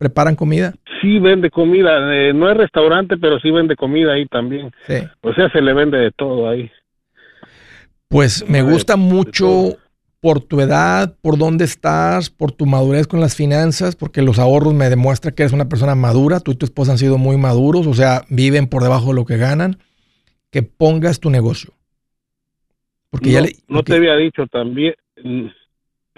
[0.00, 0.72] ¿Preparan comida?
[1.02, 4.72] Sí vende comida, eh, no es restaurante, pero sí vende comida ahí también.
[4.86, 4.94] Sí.
[5.20, 6.70] O sea, se le vende de todo ahí.
[8.08, 9.76] Pues me gusta mucho
[10.20, 14.72] por tu edad, por dónde estás, por tu madurez con las finanzas, porque los ahorros
[14.72, 17.86] me demuestra que eres una persona madura, tú y tu esposa han sido muy maduros,
[17.86, 19.76] o sea, viven por debajo de lo que ganan,
[20.50, 21.74] que pongas tu negocio.
[23.10, 23.48] Porque no, ya le...
[23.68, 24.94] no porque- te había dicho también,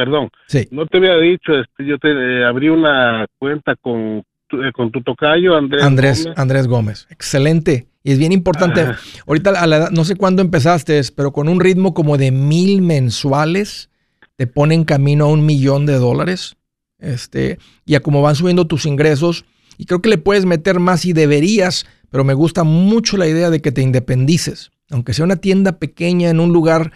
[0.05, 4.62] perdón, Sí, no te había dicho, este, yo te eh, abrí una cuenta con tu,
[4.62, 5.82] eh, con tu tocayo, Andrés.
[5.82, 6.38] Andrés, Gómez.
[6.38, 7.86] Andrés Gómez, excelente.
[8.03, 8.98] Y es bien importante, Ajá.
[9.28, 12.82] ahorita a la edad, no sé cuándo empezaste, pero con un ritmo como de mil
[12.82, 13.90] mensuales,
[14.34, 16.57] te pone en camino a un millón de dólares.
[16.98, 19.44] Este, y a cómo van subiendo tus ingresos,
[19.78, 23.50] y creo que le puedes meter más y deberías, pero me gusta mucho la idea
[23.50, 26.92] de que te independices, aunque sea una tienda pequeña en un lugar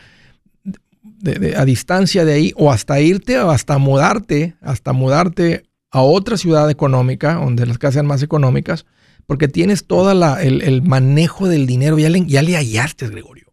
[1.57, 6.71] a distancia de ahí, o hasta irte, o hasta mudarte, hasta mudarte a otra ciudad
[6.71, 8.87] económica, donde las casas sean más económicas,
[9.27, 13.47] porque tienes todo el, el manejo del dinero, ya le, ya le hallaste, Gregorio.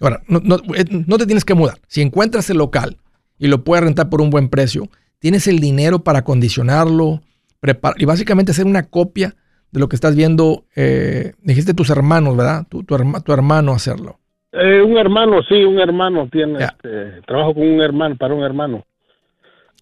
[0.00, 1.80] Ahora, no, no- eh, no te tienes que mudar.
[1.88, 2.98] Si encuentras el local
[3.38, 4.88] y lo puedes rentar por un buen precio,
[5.18, 7.22] tienes el dinero para acondicionarlo,
[7.60, 9.36] preparar y básicamente hacer una copia
[9.70, 10.64] de lo que estás viendo.
[10.74, 12.66] eh, dijiste tus hermanos, ¿verdad?
[12.68, 14.19] Tu, tu, herma- tu hermano hacerlo.
[14.52, 18.84] Eh, un hermano, sí, un hermano tiene, este, trabajo con un hermano, para un hermano.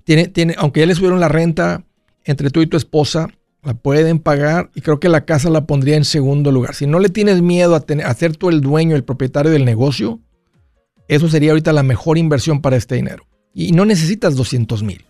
[0.04, 1.82] Tiene, tiene, aunque ya le subieron la renta
[2.24, 3.28] entre tú y tu esposa,
[3.62, 6.74] la pueden pagar y creo que la casa la pondría en segundo lugar.
[6.74, 9.64] Si no le tienes miedo a, tener, a ser tú el dueño, el propietario del
[9.64, 10.20] negocio,
[11.08, 13.24] eso sería ahorita la mejor inversión para este dinero.
[13.54, 15.04] Y no necesitas 200 mil.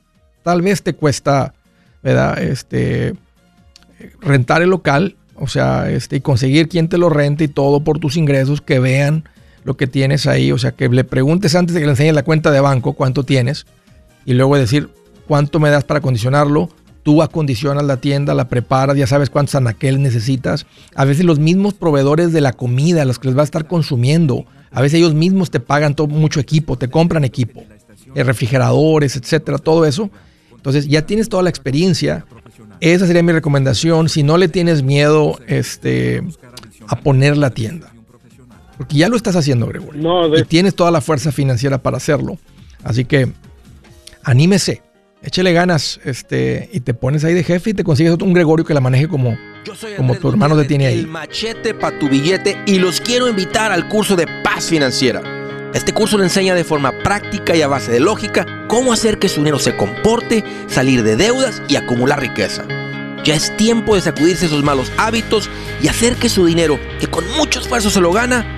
[0.45, 1.55] Tal vez te cuesta,
[2.03, 2.41] ¿verdad?
[2.41, 3.15] Este,
[4.21, 7.99] rentar el local, o sea, este, y conseguir quien te lo rente y todo por
[7.99, 9.25] tus ingresos, que vean
[9.69, 12.23] lo que tienes ahí, o sea, que le preguntes antes de que le enseñes la
[12.23, 13.67] cuenta de banco cuánto tienes
[14.25, 14.89] y luego decir
[15.27, 16.71] cuánto me das para acondicionarlo.
[17.03, 20.65] Tú acondicionas la tienda, la preparas, ya sabes cuántos anaqueles necesitas.
[20.95, 24.47] A veces los mismos proveedores de la comida, los que les va a estar consumiendo,
[24.71, 27.63] a veces ellos mismos te pagan todo, mucho equipo, te compran equipo,
[28.15, 30.09] eh, refrigeradores, etcétera, todo eso.
[30.57, 32.25] Entonces ya tienes toda la experiencia.
[32.81, 34.09] Esa sería mi recomendación.
[34.09, 36.23] Si no le tienes miedo este,
[36.87, 37.93] a poner la tienda.
[38.79, 41.97] Porque ya lo estás haciendo, Gregorio No, y de, tienes toda la fuerza financiera para
[41.97, 42.39] hacerlo.
[42.85, 43.31] Así que
[44.23, 44.83] anímese,
[45.23, 48.75] échele ganas, este, y te pones ahí de jefe y te consigues un Gregorio que
[48.75, 51.01] la maneje como, Yo soy Como tu hermano te tiene ahí.
[51.01, 55.23] El machete para tu billete y los quiero invitar al curso de paz financiera.
[55.75, 59.29] Este curso le enseña de forma práctica y a base de lógica cómo hacer que
[59.29, 62.65] su dinero se comporte, salir de deudas y acumular riqueza.
[63.25, 65.51] Ya es tiempo de sacudirse esos malos hábitos
[65.83, 68.58] y hacer que su dinero, que con mucho esfuerzo se lo gana,